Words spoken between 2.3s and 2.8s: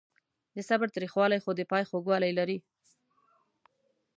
لري.